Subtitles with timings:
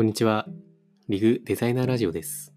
[0.00, 0.46] こんにちは。
[1.10, 2.54] リグデザイナーラジオです。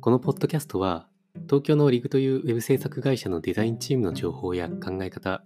[0.00, 1.08] このポッドキャストは、
[1.46, 5.42] 東京のリグというウェブ制作会社のデザインチームの情報や考え方、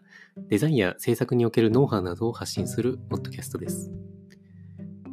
[0.51, 3.91] デザインや制作におけるノウハウなどを発信するポッドキャストです。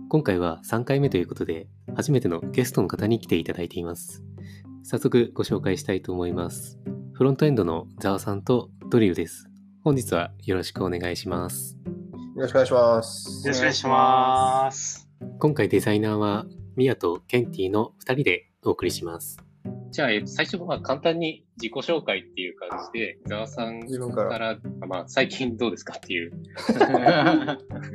[0.09, 4.25] 今回は3回目ということで、初めてのゲストの方に来ていただいています。
[4.83, 6.77] 早速ご紹介したいと思います。
[7.13, 9.47] フロントエンドのザワさんとドリルです。
[9.85, 11.77] 本日はよろしくお願いします。
[12.35, 13.47] よろしくお願いします。
[13.47, 15.06] よろしくお願いします。
[15.39, 16.45] 今回デザイナーは
[16.75, 19.37] ミヤとケンティの2人でお送りします。
[19.91, 24.29] じゃあ、えっと最初は簡単に自己紹介っていう感じで、伊沢さん自分から。
[24.29, 24.57] から、
[24.87, 26.31] まあ、最近どうですかっていう。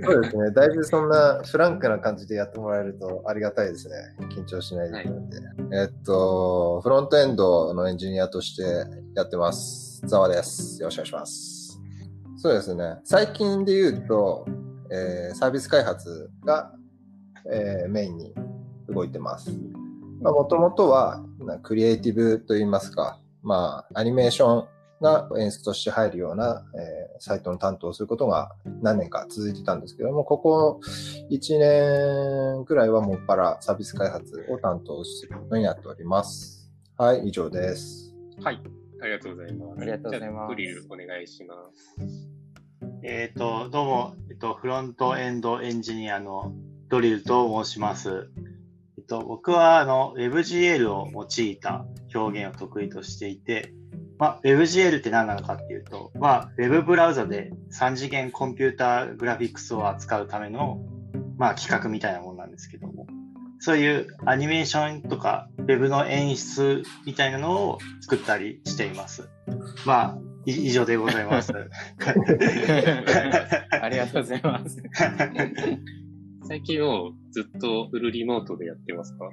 [0.05, 0.51] そうですね。
[0.51, 3.95] だいぶそんなフランクな感じでやってもらえるとありがたいですね。
[4.31, 5.15] 緊張しないでいい。
[5.73, 8.63] えっと、フロントエンドのエンジニアとして
[9.15, 10.03] やってます。
[10.07, 10.81] ざわです。
[10.81, 11.81] よろしくお願いします。
[12.37, 12.97] そうですね。
[13.05, 14.45] 最近で言うと、
[14.91, 16.73] えーサービス開発が、
[17.51, 18.35] えーメインに
[18.89, 19.51] 動いてます。
[20.21, 24.69] もともとは、なクリエイティブといいますか、まあ、アニメーション
[25.01, 30.81] が演出として入るような、えーサイトの担当をすることが何年か続いてたんですけども、ここ
[31.31, 36.69] 1年くらいはもっぱらサービス開発を担当するようになっております。
[36.99, 38.13] はい、以上です。
[38.43, 38.61] はい。
[39.01, 39.81] ありがとうございます。
[39.83, 42.29] ありがとうございますじゃあドリルお願いします。
[43.05, 46.53] えっ、と、どうも、えっと、フロントエンドエンジニアの
[46.93, 48.29] ドリルと申します。
[48.99, 53.73] えっと、僕は、あの、WebGL を用いた表現を得意としていて、
[54.19, 60.83] ま、WebGL って何なのかっていうと、まあ、Web ブラウザで3次元コンピューターグラフィックスを扱うための、
[61.39, 63.07] ま、企画みたいなものなんですけども、
[63.61, 69.31] そういうアニメーションとか Web の演出みたいなのを作ったりしています。
[69.87, 71.55] まあ、以上でございます。
[73.81, 74.83] ありがとうございます。
[76.53, 79.31] 最近もずっとフルリモートでやってますか？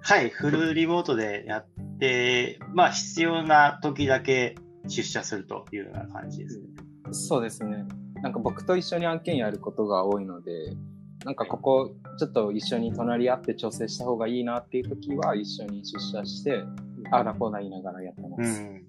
[0.00, 1.66] はい、フルリモートでやっ
[2.00, 4.54] て、まあ必要な時だけ
[4.88, 6.64] 出社するというような感じですね。
[7.10, 7.84] そうですね。
[8.22, 10.74] なんか僕と一緒に案件やることが多いので、
[11.26, 16.62] なんかここちょっと一緒に隣り合って調整した方がいいなっていう時は一緒に出社して、
[17.10, 18.62] ああだこうだ言いながらやってます。
[18.62, 18.86] うん。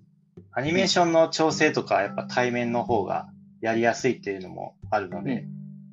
[0.53, 3.27] アニメーションの調整とかやっぱ対面の方が
[3.59, 5.45] やりやすいっていうのもあるので、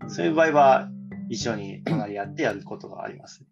[0.07, 0.89] そういう場合は
[1.31, 3.45] 一緒に隣り合ってやることがあります。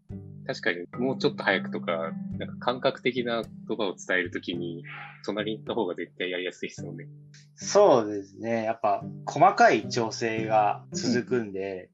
[0.45, 4.83] 確かにもうちょっと早くとか、なんか感覚的な言葉を伝えるときに、
[5.25, 7.07] 隣の方が絶対やりやすいですもんね。
[7.55, 8.65] そうですね。
[8.65, 11.91] やっぱ細かい調整が続くんで、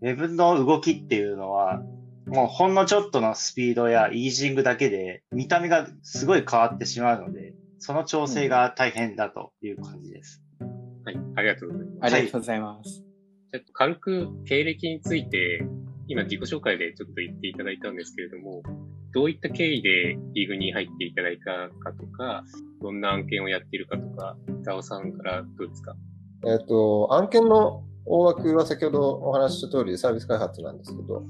[0.00, 1.80] ウェブの動きっていうのは、
[2.26, 10.42] もうほんのちょっとのスピードやイージングだけで見た目がすごい変わってしまうので、その調整が大変だという感じです。
[11.04, 11.16] はい。
[11.36, 12.14] ありがとうございます。
[12.14, 13.01] ありがとうございます。
[13.52, 15.62] じゃあ軽く経歴について、
[16.08, 18.62] 今自己紹介でちょっと言っていただいたんですけれども、
[19.12, 22.44] どういった経緯でリーグに入っていただいたかとか、
[22.80, 25.94] どんな案件をやっているかとか、ザオさんからどうですか？
[26.46, 31.22] えっ、と、案件の大枠は先ほどお話しした通りサービス開発なんですけど、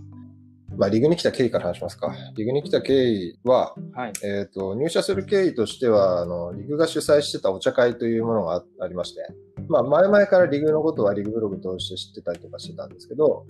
[0.77, 2.15] まあ、リグに来た経緯から話しますか。
[2.37, 4.13] リグに来た経緯は、はい。
[4.23, 9.27] えっ、と、入社する経緯としては、あの、リグが主催してたお茶会というものがあありまして、
[9.73, 13.47] まあ、前々からリグのことはリグブログ通して知ってたりとかしてたんですけど、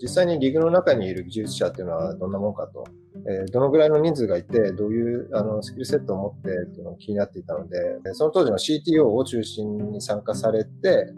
[0.00, 2.84] 実際にリグの中にいる技術者っていうのはどんなもんかと、
[3.28, 7.78] えーどのぐらいの人数がいて、どういうあのスキルセットを持ってっていうのが気になっていたので、
[8.14, 11.12] その当時の CTO を中心に参加されて、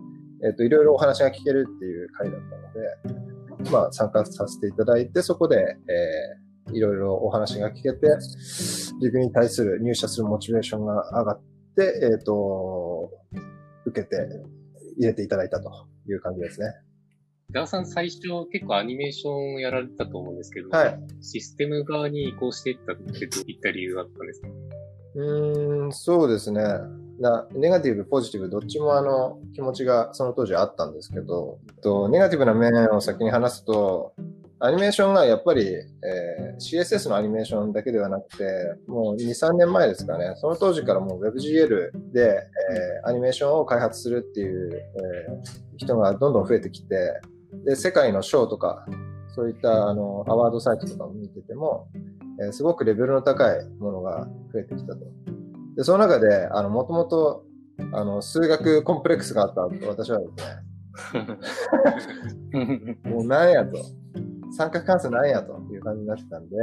[0.44, 8.08] えっ、と、いろいろお話が聞けるっていう会だったので、まあ、参加させていただいて、そこで、えーいろいろお話が聞けて、
[9.00, 11.40] リグに対する入社するモチベーションが上がっ
[11.76, 13.10] て、えっ、と、
[13.88, 14.16] 受けて
[14.96, 15.70] 入れていただいたと
[16.08, 16.68] いう感じですね。
[17.50, 18.20] ザオさん最初
[18.52, 21.00] 結構アニメーションをやられたと思うんですけど、はい。
[21.22, 24.48] システム側に移行していったってどういった理由があったんですか？
[25.14, 26.62] うーん、そうですね。
[27.20, 34.12] なネガティブ、ポジティブ、どっちもあの気持ちがその当時あったんですけど、とネガティブな面を先に話すと、
[34.60, 38.44] アニメーションがやっぱり、えー CSS のアニメーションだけではなくて、
[38.88, 42.40] もう2、3年前ですかね、その当時からもう WebGL で、
[43.04, 47.20] えーアニメーションを開発するっていう、えー人がどんどん増えてきて、
[47.64, 48.84] で、世界のショーとか、
[49.28, 51.86] そういったあのアワードサイトとかを見てても、
[52.42, 55.00] えーすごくレベルの高いものが増えてきたと。
[55.76, 57.44] で、その中で、あの、もともと、
[57.92, 63.78] あの、数学コンプレックスがあった私はですね、 もうなんやと、
[64.56, 66.56] 三角関数なんやという感じになってたんで、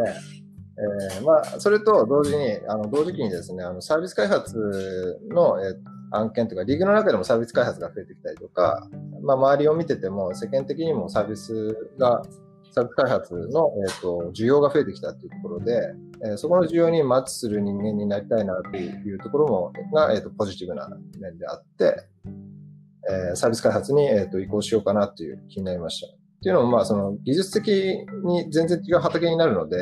[0.77, 8.87] えーまあ、それと同時に、あの、同時期にですね、あの、サービス開発の、えー案件とか、リーグの中でもサービス開発が増えてきたりとか、
[9.23, 12.21] まあ、周りを見てても、世間的にもサービスが
[12.71, 15.93] サービス開発の、えーと、需要が増えてきたっていうところで、
[16.23, 20.89] えー、そこの需要にマッチする人間になりたいなっていうところも、が、えーと、ポジティブな
[21.19, 21.95] 面であって、
[23.09, 26.24] えー、サービス開発に、えーと、移行しようかなっていう気になりました。
[26.45, 27.69] っていうのも、まあ、その技術的
[28.23, 29.77] に全然違う畑になるので、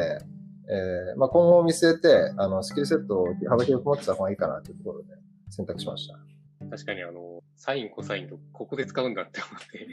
[0.69, 5.09] えーまあ、今後を見据えて、あの、スキルセットを幅広く持ってた方がいいかなというところで
[5.49, 6.17] 選択しました。
[6.71, 9.87] 確かにあの、サイン、コサインとここで使うんだって思って。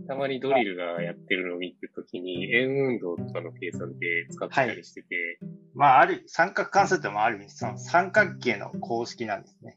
[0.08, 5.14] たまにドリルがやってるのを見てるときに、円運動とかの計算で使ってたりしてて。
[5.42, 9.76] はい、まあ、ある、三角関数ってもある意味、その三角形の公式なんですね。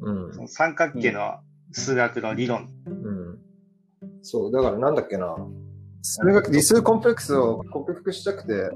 [0.00, 0.34] うん。
[0.34, 1.38] その三角形の
[1.70, 2.68] 数学の理論。
[2.86, 3.11] うん。
[4.22, 5.36] そう、だからなんだっけな。
[6.02, 8.70] 数学、理数コンプレックスを克服したくて、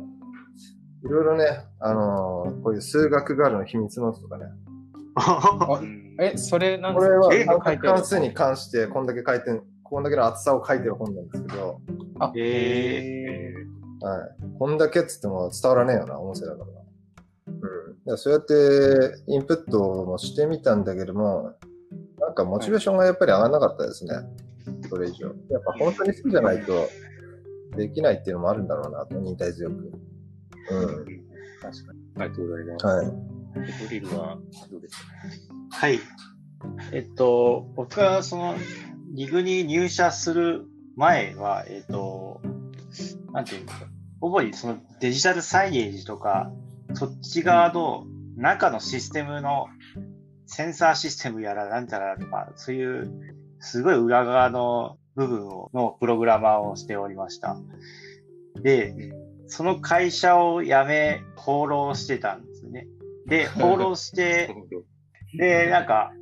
[1.04, 4.46] いろいろね、あのー、こういう数学があるの秘密のとかね。
[6.20, 7.30] え、それなんこれは
[7.80, 11.80] 関数に関してこんだけ書いて、こんだけの厚さを書いてる本なんですけど。
[12.18, 14.06] あ、へえー。
[14.06, 14.58] はい。
[14.58, 16.66] こんだけっつっても伝わらねえよな、音声だから。
[18.08, 18.18] うん。
[18.18, 21.54] そうやってインプットもしてみたんだけども、
[22.18, 24.14] なんかモチベーションがやっぱり上がらなかったですね。
[24.88, 25.26] それ以上。
[25.50, 26.88] やっぱ本当に好きじゃないと
[27.76, 29.74] できないっていうのもあるんだろうなと、忍耐強く。
[29.74, 31.26] うん。
[31.60, 32.00] 確かに。
[32.16, 32.86] ありがとうございます。
[32.86, 33.06] はい。
[33.84, 34.38] ドリルは
[34.70, 35.12] どうですか
[35.70, 36.00] はい。
[36.92, 38.54] えっと、僕はその、
[39.14, 40.66] リグに入社する
[40.96, 42.40] 前は、えっと、
[43.32, 43.86] なんていうんですか、
[44.20, 46.50] 主にそのデジタルサイネージとか、
[46.94, 48.06] そっち側の
[48.36, 49.68] 中のシステムの
[50.46, 53.10] センサーシステムやらなんちゃらとか、そういう
[53.60, 57.56] すごい裏側の部分をのプログラマーをしておりました。
[58.62, 59.12] で、
[59.46, 62.86] その会社を辞め、放浪してたんですね。
[63.26, 64.54] で、 放浪して、
[65.36, 66.12] で、なんか、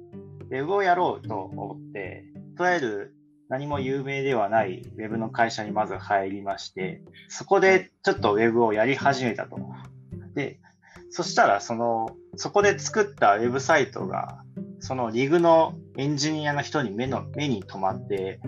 [0.50, 2.24] ウェブをやろうと思って、
[2.56, 3.14] とりあえず
[3.48, 9.58] 何も有名ではないウェブの会社にまず入りまして、そこでちょっとウェブをやり始めたと。
[10.34, 10.60] で、
[11.10, 14.43] そしたら、その、そこで作ったウェブサイトが、
[14.86, 18.38] そのリグのエンジニアの人に目の、目に留まって、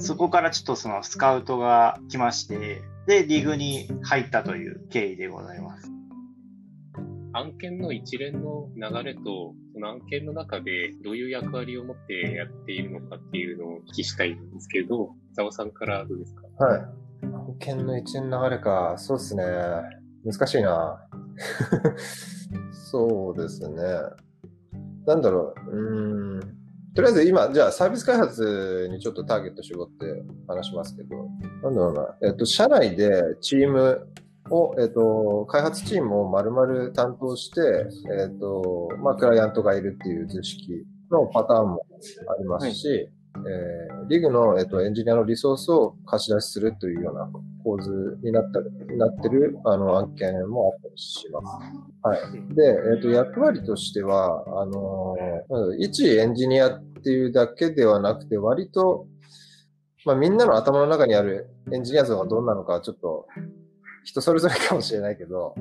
[0.00, 5.90] そこからちょっとそのスカウトが来まして、で、リグに入ったという経緯でございます。
[7.34, 16.64] 案件の一連の流れと、その案件の中でどういう役割を持ってやっているのかっていうのをお聞きしたいんですけど、ザオさんからどうですか？
[16.64, 16.80] はい。
[17.24, 19.44] 案件の一連の流れか、そうですね。
[20.24, 20.98] 難しいな。
[22.72, 23.82] そうですね。
[25.06, 25.76] なんだろう。
[25.76, 26.40] うん。
[26.94, 31.16] とりあえず今、じゃあサービス開発にちょっとターゲット絞って話しますけど、
[31.62, 32.28] なんだろうな。
[32.28, 34.06] えっと、社内でチーム
[34.50, 37.60] を、えっと、開発チームを丸々担当して、
[38.20, 41.84] えっと、まあ、クライアントがいるっていう図式のパターンも
[42.28, 47.28] ありますし、はい、えー、リグの、えっと、エンジニアのリソースを貸し出しするというような
[47.64, 48.60] 構図になった
[48.94, 51.46] なってる、あの、案件もあったりします。
[52.02, 52.54] はい。
[52.54, 52.62] で、
[52.94, 59.06] えっと、役割としては、あのー、一エンジニアっていうだけではなくて、割と、
[60.04, 63.26] まあ、みんなの頭の中にあるエンジニア像がどんなのか、ちょっと
[64.04, 65.54] 人それぞれかもしれないけど、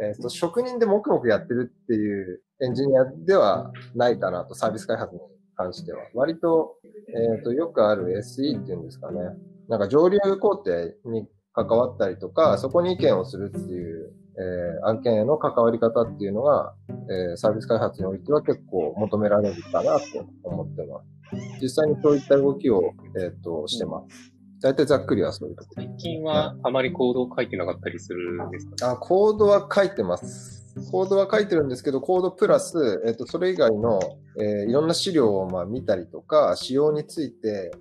[0.00, 5.20] えっ、ー、と、職人で黙々やってるっていうエンジニアではないかなと、サービス開発に
[5.56, 6.00] 関しては。
[6.14, 6.76] 割と、
[7.14, 9.20] えっ、ー、と、よくある SE っていうんですかね。
[9.68, 21.18] なんか上流工程に関わったりとか、そこに意見をするっていう、えー、案件への関わり方っていうのが、えー、サービス開発においては結構求められるかなと思ってます。
[21.60, 24.32] 実際にそういった動きを、えっ、ー、と、してます。
[24.60, 25.82] 大体ざっくりはそういうところ。
[25.84, 30.57] 最近はあまりコードを書いてなかったりするんですか、あ、コードは書いてます。
[30.90, 33.98] コードは書いてるんですけど、コードプラス、えっ、と、それ以外の、
[34.40, 37.72] えー、いろんな資料をまあ見たりとか、仕様について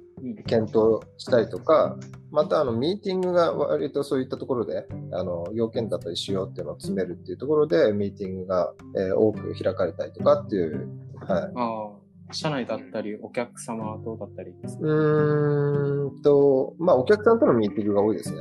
[0.46, 1.98] 検討したりとか、
[2.32, 10.90] またあの、ミーティングが割とそういったところで、あの、要件だったり仕様っていうのを詰めるっていうところで、ミーティングが、えー、多く開かれたりとかっていう、
[11.20, 12.34] はい。
[12.36, 14.84] 社内だったり、お客様とだったりですか？
[14.86, 18.40] うんと、まあ、お客さんとのミーティングが多いですね。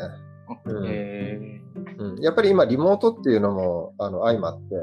[0.65, 1.66] うん、えー、
[1.99, 4.75] うん、やっぱり今、リモートっていうのもあの相まって、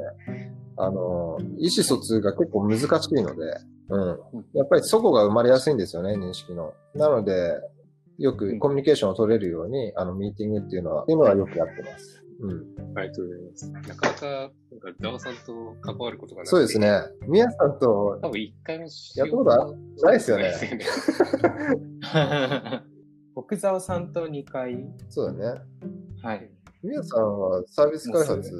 [0.77, 2.88] あの、意思疎通が結構難しい
[3.22, 3.58] ので、
[3.89, 4.20] うん。
[4.53, 6.74] やっぱりそこが生まれやすいんですよね、認識の。
[6.96, 7.60] なので、
[8.17, 12.24] よくコミュニケーションを取れるように、あの、ミーティングっていうのは、っていうのはよくやってます。
[12.39, 12.51] うん。
[12.98, 13.72] ありがとうございます。
[13.72, 14.55] なかなか、なんか、
[15.00, 16.48] ザワさんと関わることがない。
[16.48, 17.01] そうですね。
[17.27, 20.53] みやさんと、多分一回もやったことないですよね。
[23.36, 24.93] 僕、ザワさんと2回。
[25.10, 25.62] そうだね。
[26.22, 26.51] はい。
[26.83, 28.51] みやさんはサービス開発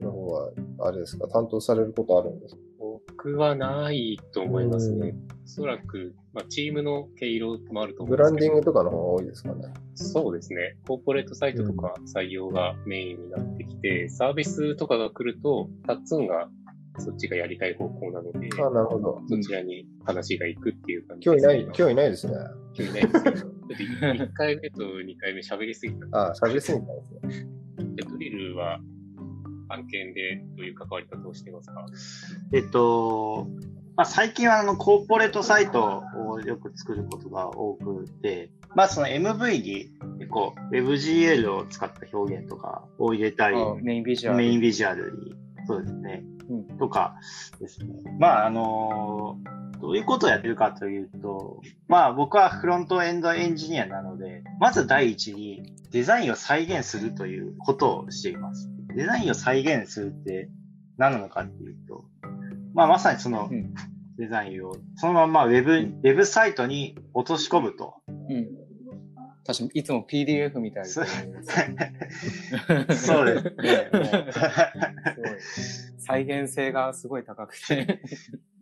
[0.00, 2.60] の方は、あれですか、担当されることあるんですか？
[2.80, 5.14] 僕はないと思いますね。
[5.44, 8.54] おそらく、まあ、チームの毛色もあると思ブランうんですけど。
[8.54, 9.72] ディングとかの方が多いですかね。
[9.94, 10.76] そうですね。
[10.86, 16.48] コーポレートサイトとか採用がメインになってきて、サービスとかが来ると、タッツンが
[16.98, 19.20] そっちがやりたい方向なので、あなるほど。
[19.28, 22.34] そちらに話が行くっていう感じ今日いない、今今日いないですね。
[22.74, 23.36] 日いないですけど。
[23.36, 23.74] だって
[24.24, 26.28] 1回目と2回目喋りすぎた。
[26.30, 26.86] あ、喋りすぎたん
[27.28, 27.57] ですね。
[27.98, 28.78] でドリルは
[29.68, 31.84] 案件でどういう関わり方をしてますか？
[32.52, 33.48] えっと、
[33.96, 44.38] まあ、最近はあのコーポレートサイトをよく作ることが多くて、まあその MV に結構 WebGL を使った表現とかを入れたり、あメインビジュアル。
[44.38, 45.34] メインビジュアルに、
[45.68, 47.16] そうですね、うんとか
[47.60, 47.88] ですね。
[48.18, 49.36] まああの
[49.82, 58.70] どういうことをやってるかというと、まあ僕はフロントエンドエンジニアなので、まず第一にデザインを再現するということをしています。
[58.94, 60.48] デザインを再現するって
[60.96, 62.06] 何なのかっていうと、
[62.72, 63.74] まあまさにそのうん
[64.16, 67.94] デザインをそのままウェブ、ウェブサイトに落とし込むと。
[68.08, 68.48] うん。
[69.48, 70.88] 確かにいつも PDF みたいな。
[70.90, 71.26] そうす
[73.06, 73.90] そうですね。
[75.96, 78.02] 再現性がすごい高くて。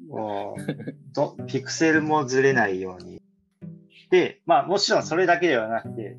[0.09, 3.21] もうど、ピクセルもずれないように。
[4.11, 6.19] で、まあもちろんそれだけではなくて、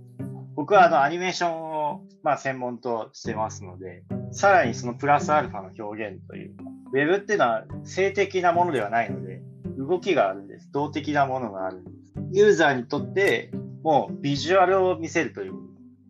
[0.54, 9.42] 僕はあのアニメーションを、まあ、専門としてますので、さらにそのプラスアルファの表現というか、ウェブっていうのは性的なものではないので、
[9.78, 10.70] 動きがあるんです。
[10.74, 12.14] 動的なものがあるんです。
[12.34, 13.52] ユーザーにとって、
[13.88, 15.53] もうビジュアルを見せるという、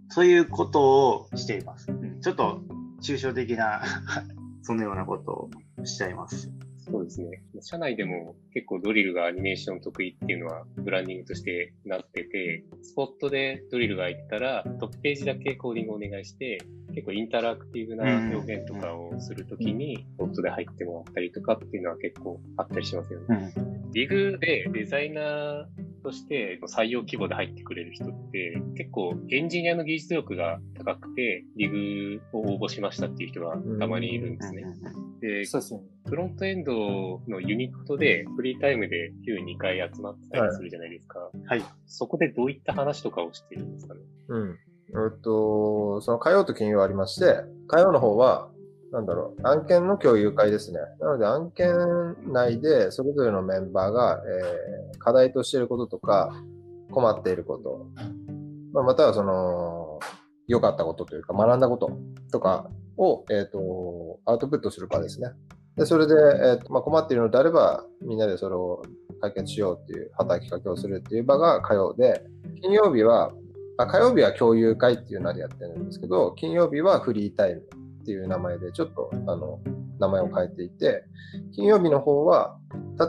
[0.09, 1.91] そういうことをしています。
[1.91, 2.61] うんちょっと
[3.03, 3.83] 抽象的な、
[4.63, 6.51] そのようなことをしちゃいます。
[6.79, 7.43] そうですね。
[7.61, 16.57] 社内でも結構ドリルがアニメーション得意っていうのはブランディングとしてなってて、スポットでドリルが空いてたらトップページだけコーディングお願いして、
[16.95, 18.03] 結構インタラクティブな
[18.33, 23.53] 表現とかをするときに、スポットで入ってもらったりとかっていうのは結構あったりしますよね。
[23.55, 23.91] うん。
[23.91, 34.63] リグでデザイナーとして採用規模で入ってくれる人って結構エンジニアの技術力が高くてリグを応募しましたっていう人がたまにいるんですね。
[35.21, 35.85] で、そうですよね。
[36.07, 41.19] フロントエンドのユニットでフリータイムで週2回集まってたりするじゃないですか。
[41.47, 41.63] はい。
[41.85, 44.01] そこでどういった話とかをしてるんですかね？
[44.29, 44.57] うん。
[44.89, 48.49] えっと、その火曜と金曜ありまして、火曜の方は、
[48.91, 50.79] なんだろう、案件の共有会ですね。
[50.99, 51.67] なので案件
[52.31, 56.33] 内でそれぞれのメンバーが、えー課題としていることとか、
[56.91, 57.87] 困っていること、
[58.73, 59.99] まあ、またはその、
[60.47, 61.97] 良かったことというか、学んだこと
[62.31, 65.29] とかを、えっ、と、アウトプットする場ですね。
[65.75, 68.81] で、それで、えーとまあ、困っているのであれば、みんなでそれを
[69.21, 72.23] 解決しようっていう働きかけをするっていう場が火曜で、
[72.61, 73.31] 金曜日は、
[73.77, 77.63] あ火曜日は共有会っていう名でやってるんですけど、金曜日はフリータイム
[78.07, 79.59] っていう名前でちょっと、あの、
[79.99, 81.03] 名前を変えていて、
[81.53, 82.57] 金曜日の方は、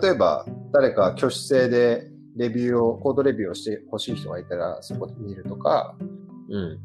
[0.02, 5.95] 例えば誰か挙手制でレビューを、コードレビューをしてほしい人がいたらそこで見るとか、
[6.49, 6.62] うん。
[6.62, 6.78] うん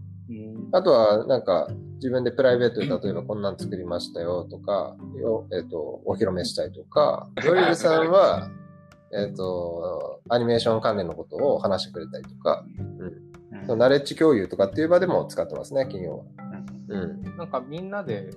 [0.71, 8.49] あとは、なんか、自分でプライベートで例えばこんなん作りましたよとか、をえっ、と、お披露目したいとか、ドリルさんは、
[9.11, 12.63] えっ、と、アニメーション関連のことを話してくれたりとか、
[12.99, 13.33] うん
[13.65, 16.52] そのナレッジ共有とかっていう場でも使ってますね、金曜は。
[16.93, 17.37] うん。
[17.37, 18.29] なんかみんなで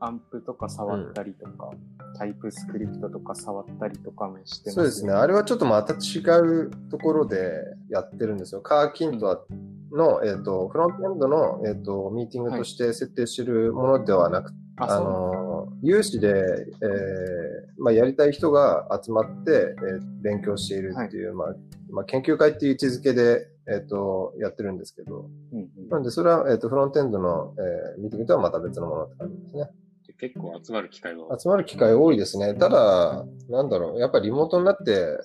[0.00, 1.70] アンプとか触ったりとか、
[2.18, 5.12] タイプスクリプトとか触ったりとかもしてますそうですね。
[5.12, 7.52] あれはちょっとまた違うところで
[7.90, 8.60] やってるんですよ。
[8.60, 9.44] カーキントは
[9.92, 21.54] の、えっ、と、フロントエンドの、えっ、と、ミーティングとして設定してるものではなくて、あ、あの、有志で、えーまあ、やりたい人が集まって、えー勉強しているっていう、まあ、
[21.90, 29.70] まあ、研究会っていう位置づけで、えっ、と、やってるんですけど、うんうんなんで、それは、えっ、と、フロントエンドの、えーミーティングとはまた別のものって感じですね。
[30.06, 32.54] で結構集まる機会が集まる機会多いですね。
[32.54, 35.18] ただ、なんだろう、やっぱりリモートになって、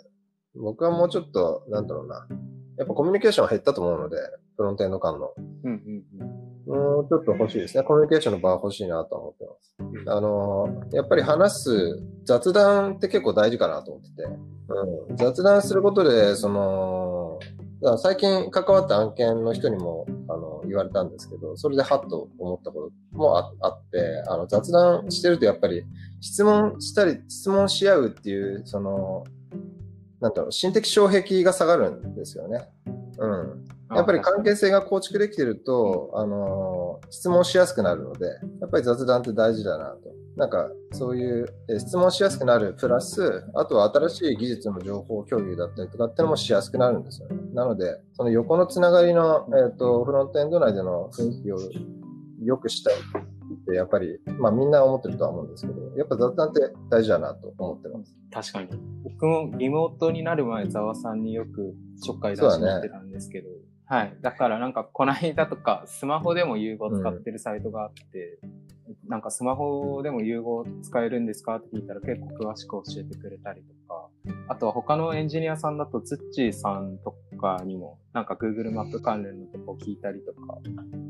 [0.56, 2.28] 僕はもうちょっと、なんだろうな、
[2.78, 4.18] やっぱコミュニケーション減ったと思うので、
[4.58, 5.34] フロントエンド間の。
[5.64, 7.84] うんうんうんもうちょっと欲しいですね。
[7.84, 10.10] コミュニケーションの場が欲しいなと思ってます。
[10.10, 14.24] あの、やっぱり話す雑談って結構大事かなと思ってて、
[15.10, 25.84] うん、雑談することで、その、だから最近関わった案件の人にもあの言われたんですけど、それでハッと思ったこともああって、あの雑談してるとやっぱり
[26.20, 29.24] 質問したり、質問し合うっていう、その、
[30.20, 32.68] なんだろう、心的障壁が下がるんですよね。
[33.18, 33.66] うん。
[33.96, 38.26] やっぱり関係性が構築できてると、あのー質問しやすくなるので、
[38.60, 40.00] やっぱり雑談って大事だなと。
[40.36, 47.38] なんか、そういう、えー質問しやすくなるプラス、あとは新しい技術の情報共有だったりとかってのもしやすくなるんですよね。
[47.54, 51.60] なので、その横のつながりの、えっ、と、フロントエンド内での雰囲気を
[52.44, 52.94] 良くしたい。
[52.96, 58.16] ってやっぱり、まあみんな思ってるとは思うんですけど、やっぱ雑談って大事だなと思ってます。
[58.32, 58.82] 確かに。
[59.04, 63.50] 僕もリモートになる前、ざわさんによくちょっかい出してたんですけど、
[63.88, 64.18] はい。
[64.22, 68.40] だからなんか、この間とか、スマホでも融合使ってるサイトがあって、
[69.08, 71.58] なんかスマホでも融合使えるんですか？
[71.58, 74.10] って聞いたら結構詳しく教えてくれたりとか、
[74.48, 80.58] あとは他のエンジニアさんだと、ツッチーさんとかにも、なんか Google マップ関連のとこ聞いたりとか、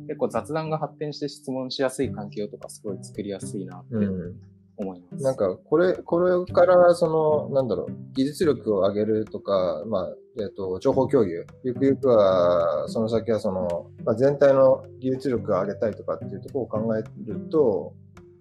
[0.07, 4.35] 結構雑談が発展して質問しやすい環境とかすごい作りやすいなってうん。
[4.77, 5.23] 思います。
[5.23, 11.45] なんか、これ、これから、その、なんだろう、技術力を上げるとか、まあ、えっ、と、情報共有。
[11.63, 17.93] ゆくゆくは、その先はその、まあ、全体の技術力を上げたいとかっていうところを考えると、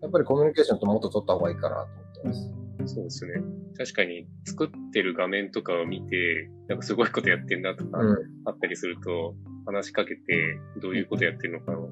[0.03, 1.77] やっぱりコミュニケーションともっと取った方がいいかな
[2.15, 2.95] と思ってます。
[2.95, 3.35] そうですね。
[3.79, 8.17] 確かに作ってる画面とかを見て、なんかすごいことやってんなとかうん。
[8.45, 9.35] あったりすると、
[9.67, 11.89] 話しかけてどういうことやってるのかを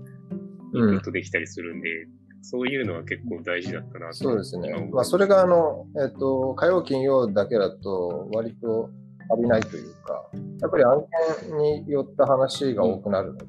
[0.74, 1.88] インうんプットできたりするんで、
[2.42, 8.90] そういうのは結構大事だったなとそうですねまあ、それが、あの、えっ、と、火曜、金曜だけだと、割と
[9.32, 10.28] 足りないというか、
[10.60, 11.04] やっぱり案
[11.48, 13.46] 件によった話が多くなるので、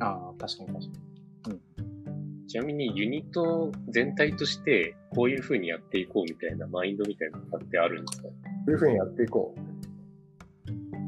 [0.00, 2.48] ああ、確かに確かに。
[2.48, 8.28] ちなみにユニット全体としてこういう風にやっていこうみたいなマインドみたいなのってあるんですか？
[8.28, 8.34] こ
[8.66, 9.60] ういうふうにやっていこう。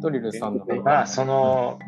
[0.00, 1.78] ドリルさんの方まあ、その、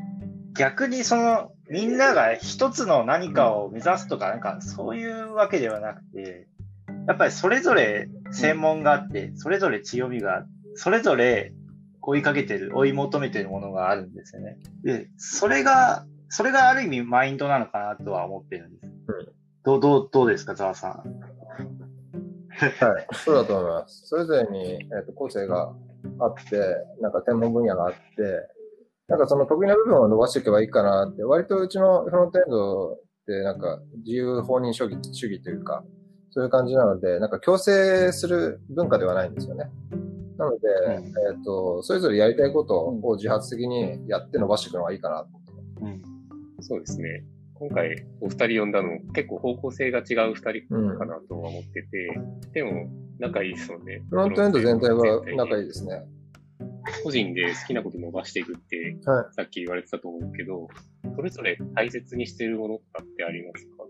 [0.59, 6.49] 逆にその、みんなが一つの何かを目指すとか、なんかそういうわけではなくて、
[7.09, 11.53] やっぱりそれぞれ専門があって、それぞれ強みがあって、それぞれ
[12.07, 14.59] 追いかけてる、追い求めてるものがあるんですよね。
[14.85, 18.93] で、それが、それがある意味マインドなのかなとは思ってるんです。
[19.65, 20.93] どう、どう、どうですか、ざわさん。
[22.57, 24.07] はい、そうだと思います。
[24.07, 25.75] それぞれに、えー、と個性が
[26.21, 26.59] あって、
[27.01, 27.99] なんか専門分野があって、
[29.09, 35.85] なんかその得意な部分を伸ばしていけばいいかなって、割とうちのフロントエンドってなんか自由放任主義主義というか、
[36.31, 39.71] そういう感じなので、なんか強制する文化ではないんですよね。
[40.39, 45.29] なので、うんえっ、と、それぞれやりたいことを自発的にやって伸ばしていくのがいいかなと。
[45.83, 46.03] うん。
[46.61, 47.25] そうですね。
[47.55, 51.89] 今回お二人呼んだの結構方向性が違う二人うんかなとは思ってて、
[52.53, 54.03] でも仲いいですもんね。
[54.11, 55.67] フロントエンド全体は仲いいい。
[55.67, 56.03] ですね。
[57.03, 59.35] 個人で好きなこと伸ばしていくってはい。
[59.35, 60.69] さっき言われてたと思うけど、
[61.15, 63.87] それぞれ大切にしてるものとかってありますか？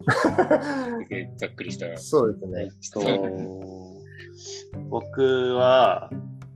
[1.36, 1.94] ざっくりした。
[1.98, 2.68] そうですね。
[2.94, 3.00] と、
[4.90, 6.10] 僕は、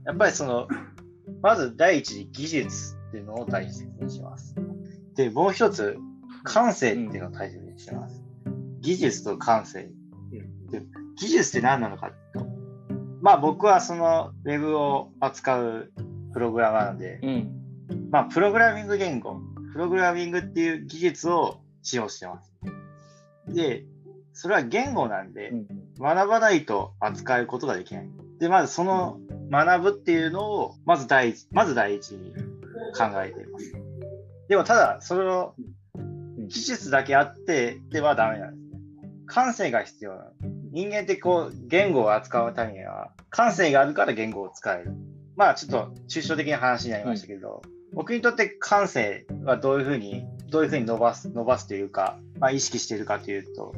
[0.05, 0.67] やっぱりその、
[1.41, 4.53] まず第一に技術っていうのを大切にします。
[5.15, 5.97] で、もう一つ、
[6.43, 8.21] 感性っていうのを大切にします。
[8.81, 9.89] 技術と感性。
[10.69, 10.81] で
[11.17, 12.45] 技術って何なのかと。
[13.21, 15.91] まあ僕はそのウェブを扱う
[16.33, 18.09] プログラマーなので、うん。
[18.11, 19.39] まあプログラミング言語、
[19.71, 22.53] プログラミングっていう技術を使用してます。
[23.47, 23.85] で、
[24.33, 25.67] それは言語なんで、うん
[25.99, 28.09] 学ばないと扱うことができない。
[28.39, 29.19] で、まずその
[29.51, 32.33] 学ぶっていうのを、まず第一、まず第一に
[32.97, 33.73] 考えています。
[34.47, 35.55] でもただ、それを
[36.47, 38.79] 技術だけあってではダメなんですね。
[39.25, 40.31] 感性が必要なの。
[40.71, 44.93] 人間ってこう、言語を扱うためには、感性があるから言語を使える。
[45.35, 47.61] まあちょっと抽象的な話になりましたけど、
[47.93, 53.73] 僕にとって感性はどういうふうに、どういうふうに伸ばす、伸ばすというか、まあ意識しているかというと、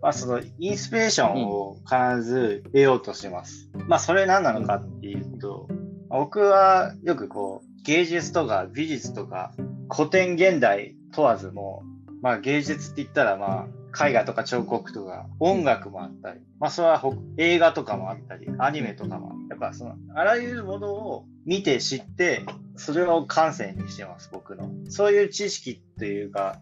[0.00, 3.70] まあそのインスピレーションを必ず得ようとしてます。
[3.86, 5.68] まあそれ何なのかっていうと、
[6.08, 9.52] 僕はよくこう芸術とか美術とか
[9.90, 22.44] 古典現代問わずもう、まあ芸術って言ったらまあ絵画とか彫刻とか音楽もあったり、まあそれはほ映画とかもあったり、アニメとかも、やっぱそのあらゆるものを見て知って、
[22.76, 24.70] それを感性にしてます、僕の。
[24.88, 26.60] そういう知識というか、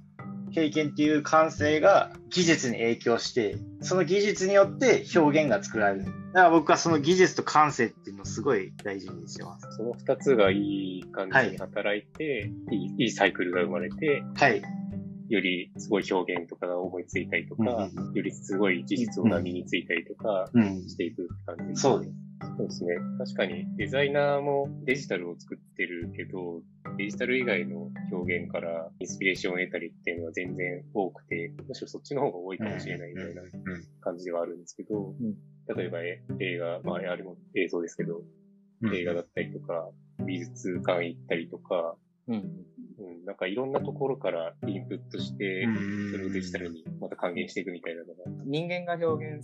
[0.52, 6.19] 経験っていう感性が技術に影響して、その技術によって表現が作られる。
[6.33, 9.66] だから僕はその技術と感性っていうのをすごい大事にしてます。
[9.77, 14.62] その二つがいい感じに働いて、い、いいいサイクルが生まれて、はい。
[15.29, 20.88] よりすごい表現とかが思いついたりとか、うんよりすごい技術が身についたりとかうん。
[20.88, 22.12] していく感じです、そうです。
[22.57, 22.95] そうですね。
[23.19, 26.62] 確かにデザイナーもデジタルを作ってるけど、
[26.97, 33.43] デジタル以外の表現からインスピレーションを得たりっていうのは全然多くて、むしろそっちの方が多いかもしれないみたいな
[34.01, 35.14] 感じではあるんですけど、ん
[35.68, 38.23] 例えばえ映画、まああれも映像ですけど、
[38.92, 39.90] 映画だったりとか、
[40.25, 41.96] 美術館行ったりとか、
[42.29, 42.66] うん。
[42.99, 45.66] うん、なんかいろんなところからインプットして、
[46.12, 49.42] それをデジタルにまた還元していくみたいなのが、人間が表現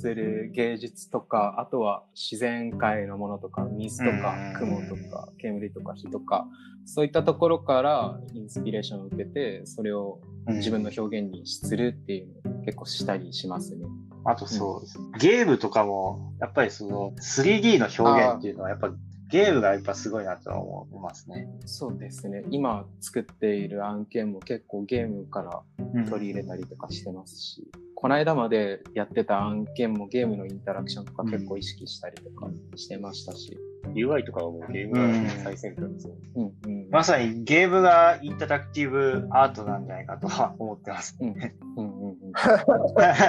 [0.00, 4.58] する芸術とか、あとは自然界のものとか、水とかうん。
[4.58, 6.46] 雲とか煙とか火とか、
[6.86, 13.84] そういったところからインスピレーションを受けて、それを自分の表現にするっていうの結構したりしますね。
[14.24, 18.90] あとそうです、ゲームとかも、やっぱりその 3D の表現っていうのは、やっぱ
[19.28, 21.48] ゲームがやっぱすごいなと思いますね。
[21.64, 22.44] そうですね。
[22.50, 25.62] 今作っている案件も結構ゲームから
[26.08, 33.58] 取り入れたりとかしてますし、この間までやってた案件もゲームのインタラクションとか結構意識したりとかしてましたし。
[33.94, 36.20] UI とかはもうゲームが最先端ですよね。
[36.36, 36.88] うんうん。
[36.90, 41.16] まさにゲームがインタラクティブアートなんじゃないかとは思ってます。
[41.20, 41.34] うんうん
[41.76, 41.93] うん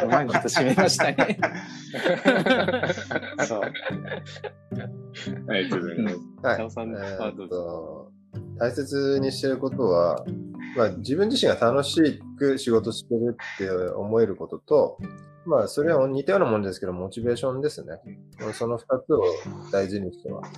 [0.04, 1.40] うまいこと締めましたね。
[3.48, 3.62] そう。
[5.50, 6.18] ありがとうございます。
[6.62, 6.72] はい。
[6.72, 8.16] さんえー
[8.58, 10.26] 大切にしてることは、
[10.78, 14.98] まあ、自分自身が楽しく仕事してるって思えることと、
[15.46, 18.00] まあ、それは似たようなものですけど、モチベーションですね。
[18.54, 19.24] その二つを
[19.72, 20.52] 大事にしてます。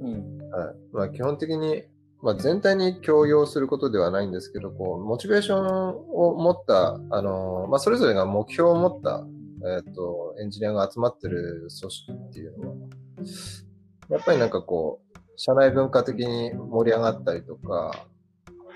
[0.00, 0.38] うん。
[0.50, 0.76] はい。
[0.92, 1.84] まあ、基本的に、
[2.22, 9.26] まあ、全体に強要することではないんですけど、こう、モチベーションを持った、あの、まあ、それぞれが目標を持った、
[9.76, 12.76] えっ、と、エンジニアが集まってる組織っていうのは、
[14.08, 18.06] やっぱりなんかこう、社内文化的に盛り上がったりとか、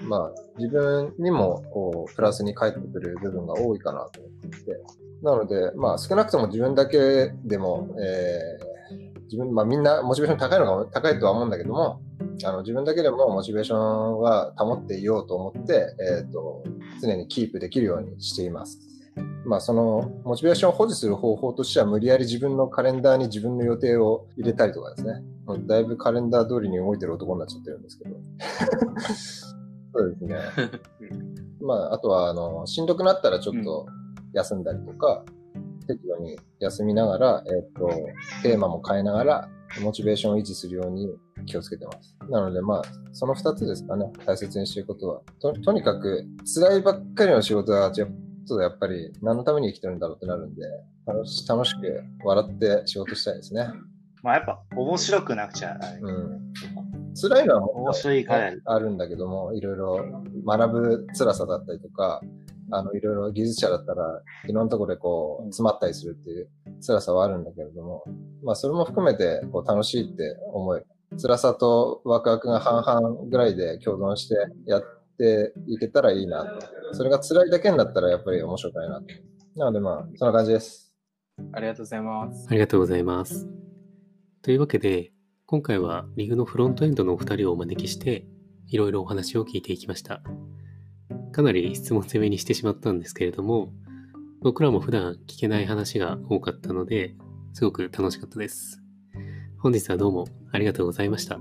[0.01, 4.59] まあ、自分にも、こう、プラスに返ってくる部分が多いかなと思っていて、
[5.23, 8.77] なので、まあ、少なくとも自分だけでも、えー
[9.27, 12.01] 自分、まあみんなモチベーション高いのが高いとは思うんだけども、
[12.45, 16.63] あの自分だけでもモチベーションは保っていようと思って、えっ、と、
[17.01, 18.79] 常にキープできるようにしています。
[19.45, 25.23] まあその、モチベーションを保持する方法としては無理やり自分のカレンダーに自分の予定を入れたりとかですね。
[25.67, 28.17] だいぶカレンダー通りに動いてる男になっちゃってるんですけど。
[29.95, 30.37] そうですね。
[31.61, 33.87] まあ、あとは、あの、しんどくなったらちょっと
[34.35, 35.25] 休んだりとか、
[35.87, 37.89] 適度に休みながら、えっ、と、
[38.43, 39.49] テーマも変えながら、
[39.81, 41.09] モチベーションを維持するように
[41.47, 42.17] 気をつけてます。
[42.31, 45.21] なので、まあ、その二つですかね、大切にしていることは。
[45.41, 48.09] と、とにかく、辛いばっかりの仕事は、ちょっ
[48.49, 50.63] とやっぱり、何のために生きてるんだろうってなるんで、
[51.07, 53.69] 楽し楽しく笑って仕事したいですね。
[54.23, 55.79] まあやっぱ面白くなくちゃ。
[56.01, 56.53] うん。
[57.15, 62.21] 辛いのはも面白いからやあるんだけども、いろいろ学ぶ辛さだったりとか、
[62.71, 66.49] あの、いろいろ技術者だったら、いろんなところでこう、詰まったりするっていう
[66.85, 68.05] 辛さはあるんだけれども、
[68.43, 70.87] まあ、それも含めて、こう、楽しいって思える。
[71.21, 74.35] 辛さとワクワクが半々ぐらいで共存して
[74.67, 74.83] やっ
[75.19, 76.67] ていけたらいいなと。
[76.95, 79.07] それが辛いだけになったらやっぱり面白くないなと。
[79.55, 80.93] なのでまあ、そんな感じです。
[81.53, 82.47] ありがとうございます。
[82.51, 83.49] ありがとうございます。
[84.43, 85.13] というわけで、
[85.47, 88.27] 今回はリグのフロントエンドのお二人をお招きして、
[88.69, 90.23] いろいろお話を聞いていきました。
[91.37, 93.69] かなり質問攻めにしてしまったんですけれども、
[94.41, 97.15] 僕らも普段聞けない話が多かったので、
[97.53, 98.81] すごく楽しかったです。
[99.59, 101.35] 本日はどうもありがとうございました。
[101.35, 101.39] あ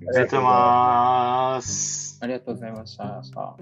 [0.00, 2.18] りがとうございます。
[2.22, 3.56] ありがとうございました。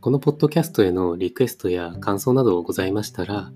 [0.00, 3.50] このポッドキャストへのリクエストや感想などございましたら、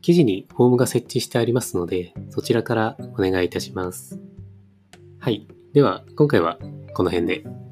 [0.00, 4.18] 記事にフォームが設置してありますので、そちらからお願いいたします。
[5.18, 5.46] はい。
[5.74, 6.58] では、今回は
[6.94, 7.63] この辺で。